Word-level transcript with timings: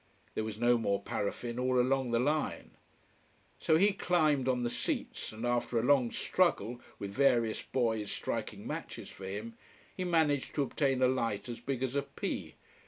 There 0.33 0.43
was 0.43 0.57
no 0.57 0.79
more 0.79 0.99
paraffin 0.99 1.59
all 1.59 1.79
along 1.79 2.09
the 2.09 2.17
line. 2.17 2.71
So 3.59 3.75
he 3.77 3.93
climbed 3.93 4.47
on 4.47 4.63
the 4.63 4.69
seats, 4.71 5.31
and 5.31 5.45
after 5.45 5.77
a 5.77 5.83
long 5.83 6.09
struggle, 6.09 6.81
with 6.97 7.11
various 7.11 7.61
boys 7.61 8.09
striking 8.11 8.65
matches 8.65 9.11
for 9.11 9.25
him, 9.27 9.53
he 9.95 10.03
managed 10.03 10.55
to 10.55 10.63
obtain 10.63 11.03
a 11.03 11.07
light 11.07 11.47
as 11.49 11.59
big 11.59 11.83
as 11.83 11.95
a 11.95 12.01
pea. 12.01 12.55